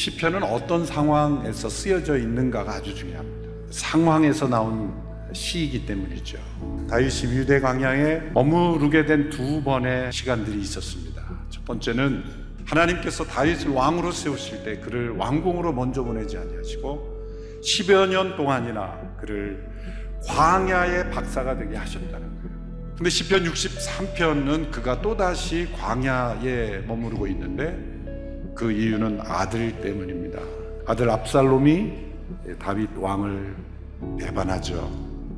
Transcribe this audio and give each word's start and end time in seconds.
시편은 0.00 0.42
어떤 0.42 0.84
상황에서 0.84 1.70
쓰여져 1.70 2.18
있는가가 2.18 2.70
아주 2.70 2.94
중요합니다. 2.94 3.48
상황에서 3.70 4.46
나온 4.46 4.92
시이기 5.32 5.86
때문이죠. 5.86 6.36
다윗이 6.90 7.34
유대 7.34 7.60
광야에 7.60 8.32
머무르게 8.34 9.06
된 9.06 9.30
두 9.30 9.62
번의 9.64 10.12
시간들이 10.12 10.60
있었습니다. 10.60 11.22
첫 11.48 11.64
번째는 11.64 12.22
하나님께서 12.66 13.24
다윗을 13.24 13.70
왕으로 13.70 14.12
세우실 14.12 14.64
때 14.64 14.80
그를 14.80 15.12
왕궁으로 15.12 15.72
먼저 15.72 16.04
보내지 16.04 16.36
아니하시고 16.36 17.60
10여 17.64 18.10
년 18.10 18.36
동안이나 18.36 19.00
그를 19.18 19.66
광야의 20.26 21.10
박사가 21.10 21.56
되게 21.56 21.74
하셨다는 21.74 22.20
거예요. 22.42 22.94
근데 22.98 23.08
시편 23.08 23.44
63편은 23.44 24.70
그가 24.72 25.00
또다시 25.00 25.68
광야에 25.72 26.80
머무르고 26.86 27.26
있는데 27.28 27.95
그 28.56 28.72
이유는 28.72 29.20
아들 29.22 29.80
때문입니다. 29.80 30.40
아들 30.86 31.10
압살롬이 31.10 31.92
다윗 32.58 32.88
왕을 32.96 33.54
배반하죠. 34.18 34.90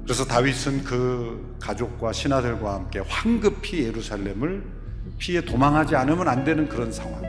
그래서 0.05 0.25
다윗은 0.25 0.85
그 0.85 1.57
가족과 1.61 2.13
신하들과 2.13 2.75
함께 2.75 3.01
황급히 3.07 3.85
예루살렘을 3.85 4.63
피해 5.19 5.41
도망하지 5.41 5.97
않으면 5.97 6.29
안 6.29 6.45
되는 6.45 6.69
그런 6.69 6.93
상황. 6.93 7.23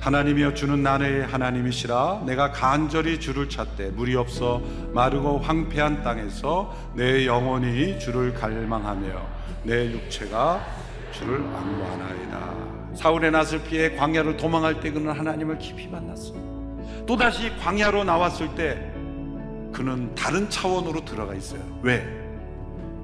하나님이여 0.00 0.54
주는 0.54 0.82
나의 0.82 1.26
하나님이시라 1.26 2.22
내가 2.24 2.52
간절히 2.52 3.18
주를 3.18 3.48
찾되 3.48 3.90
물이 3.90 4.14
없어 4.14 4.62
마르고 4.94 5.38
황폐한 5.40 6.04
땅에서 6.04 6.72
내 6.94 7.26
영혼이 7.26 7.98
주를 7.98 8.32
갈망하며 8.32 9.26
내 9.64 9.90
육체가 9.90 10.64
주를 11.12 11.40
악무하나이다. 11.40 12.68
사울의 12.94 13.30
낯을 13.30 13.62
피해 13.64 13.94
광야를 13.94 14.36
도망할 14.36 14.80
때 14.80 14.90
그는 14.90 15.12
하나님을 15.12 15.58
깊이 15.58 15.88
만났습니다. 15.88 17.06
또다시 17.06 17.56
광야로 17.56 18.04
나왔을 18.04 18.54
때 18.54 18.90
그는 19.72 20.14
다른 20.14 20.48
차원으로 20.50 21.04
들어가 21.04 21.34
있어요. 21.34 21.60
왜? 21.82 22.04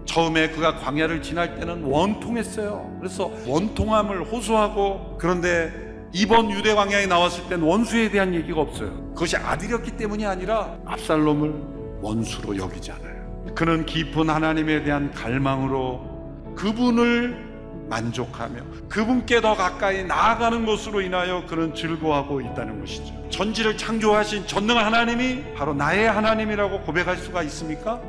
처음에 0.04 0.50
그가 0.50 0.76
광야를 0.76 1.22
지날 1.22 1.58
때는 1.58 1.84
원통했어요. 1.84 2.96
그래서 2.98 3.30
원통함을 3.46 4.24
호소하고 4.24 5.16
그런데 5.18 5.72
이번 6.12 6.50
유대 6.50 6.74
광야에 6.74 7.06
나왔을 7.06 7.48
땐 7.48 7.62
원수에 7.62 8.10
대한 8.10 8.34
얘기가 8.34 8.60
없어요. 8.60 8.90
그것이 9.14 9.36
아들이었기 9.36 9.96
때문이 9.96 10.26
아니라 10.26 10.76
압살롬을 10.84 12.00
원수로 12.02 12.56
여기지 12.56 12.92
않아요. 12.92 13.52
그는 13.54 13.86
깊은 13.86 14.28
하나님에 14.28 14.82
대한 14.84 15.10
갈망으로 15.12 16.54
그분을 16.54 17.53
만족하며 17.88 18.88
그분께 18.88 19.40
더 19.40 19.54
가까이 19.54 20.04
나아가는 20.04 20.64
것으로 20.64 21.00
인하여 21.00 21.44
그는 21.46 21.74
즐거워하고 21.74 22.40
있다는 22.40 22.80
것이죠. 22.80 23.28
전지를 23.30 23.76
창조하신 23.76 24.46
전능한 24.46 24.86
하나님이 24.86 25.54
바로 25.54 25.74
나의 25.74 26.10
하나님이라고 26.10 26.82
고백할 26.82 27.16
수가 27.16 27.42
있습니까? 27.44 28.00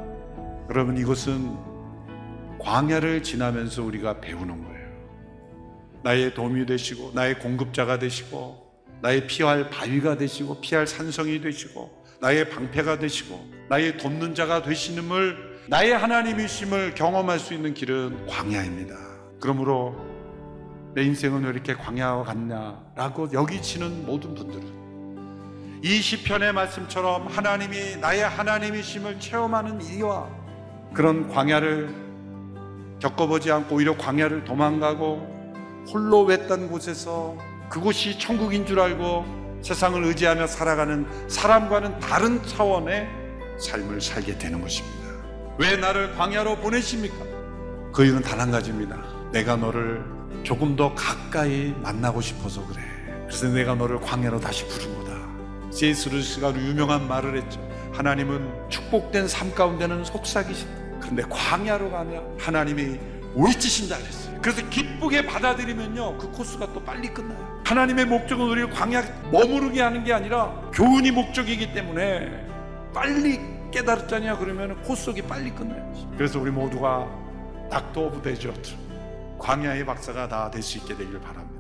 여러분 0.70 0.98
이것은 0.98 1.56
광야를 2.60 3.24
지나면서 3.24 3.84
우리가 3.84 4.20
배우는 4.22 4.64
거예요. 4.64 4.76
나의 6.04 6.34
도움이 6.34 6.66
되시고 6.66 7.12
나의 7.14 7.40
공급자가 7.40 8.00
되시고 8.00 8.66
나의 9.02 9.28
피할 9.28 9.70
바위가 9.70 10.18
되시고 10.18 10.62
피할 10.62 10.88
산성이 10.88 11.42
되시고 11.42 12.06
나의 12.22 12.50
방패가 12.50 13.00
되시고 13.00 13.46
나의 13.70 13.98
돕는 13.98 14.36
자가 14.36 14.64
되시는을 14.64 15.56
나의 15.68 15.92
하나님이심을 15.98 16.96
경험할 16.96 17.40
수 17.40 17.54
있는 17.54 17.74
길은 17.74 18.28
광야입니다. 18.28 19.15
그러므로 19.40 19.96
내 20.94 21.04
인생은 21.04 21.44
왜 21.44 21.50
이렇게 21.50 21.74
광야와 21.74 22.24
같냐라고 22.24 23.30
여기치는 23.34 24.06
모든 24.06 24.34
분들은 24.34 24.86
이 25.84 26.02
시편의 26.02 26.54
말씀처럼 26.54 27.28
하나님이 27.28 27.98
나의 27.98 28.28
하나님이심을 28.28 29.20
체험하는 29.20 29.82
이와 29.82 30.28
그런 30.94 31.28
광야를 31.30 31.94
겪어보지 33.00 33.52
않고 33.52 33.76
오히려 33.76 33.98
광야를 33.98 34.46
도망가고 34.46 35.86
홀로 35.92 36.22
외딴 36.24 36.70
곳에서 36.70 37.38
그곳이 37.70 38.18
천국인 38.18 38.66
줄 38.66 38.80
알고 38.80 39.60
세상을 39.62 40.02
의지하며 40.04 40.48
살아가는 40.48 41.06
사람과는 41.28 42.00
다른 42.00 42.42
차원의 42.44 43.08
삶을 43.60 44.00
살게 44.02 44.38
되는 44.38 44.62
것입니다. 44.62 44.96
왜 45.58 45.76
나를 45.76 46.16
광야로 46.16 46.58
보내십니까? 46.58 47.18
그 47.94 48.06
이유는 48.06 48.22
단 48.22 48.40
한 48.40 48.52
가지입니다. 48.52 49.15
내가 49.36 49.58
너를 49.58 50.02
조금 50.44 50.78
더 50.78 50.96
가까이 50.96 51.76
만나고 51.84 52.22
싶어서 52.22 52.66
그래. 52.68 52.82
그래서 53.28 53.48
내가 53.50 53.76
너를 53.76 54.00
광야로 54.00 54.40
다시 54.40 54.66
부른 54.66 54.98
거다. 55.00 55.72
세이스 55.72 56.08
루스가 56.08 56.56
유명한 56.56 57.06
말을 57.06 57.36
했죠. 57.36 57.60
하나님은 57.92 58.70
축복된 58.70 59.28
삶 59.28 59.54
가운데는 59.54 60.06
속삭이신다. 60.06 61.00
그런데 61.02 61.24
광야로 61.30 61.92
가면 61.92 62.38
하나님이 62.40 62.98
외치신다 63.36 63.98
그랬어요. 63.98 64.40
그래서 64.42 64.70
기쁘게 64.70 65.26
받아들이면요, 65.26 66.18
그 66.18 66.32
코스가 66.32 66.72
또 66.72 66.82
빨리 66.82 67.10
끝나요. 67.10 67.62
하나님의 67.66 68.06
목적은 68.06 68.46
우리를 68.48 68.70
광야 68.70 69.04
머무르게 69.34 69.82
하는 69.82 70.06
게 70.06 70.14
아니라 70.14 70.46
교훈이 70.74 71.12
목적이기 71.12 71.74
때문에 71.74 72.48
빨리 72.94 73.42
깨달았잖냐 73.72 74.38
그러면 74.38 74.82
코스가 74.84 75.28
빨리 75.28 75.52
끝나요. 75.52 75.92
그래서 76.16 76.40
우리 76.40 76.52
모두가 76.52 77.06
Doctor 77.70 78.02
of 78.04 78.22
Desert 78.22 78.86
광야의 79.40 79.86
박사가 79.86 80.28
다 80.28 80.50
될 80.52 80.62
수 80.62 80.78
있게 80.78 80.96
되기를 80.96 81.20
바랍니다. 81.22 81.56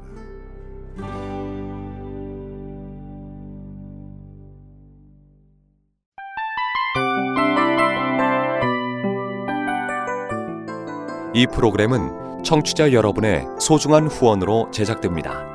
이 11.34 11.46
프로그램은 11.48 12.44
청취자 12.44 12.94
여러분의 12.94 13.46
소중한 13.60 14.08
후원으로 14.08 14.70
제작됩니다. 14.72 15.55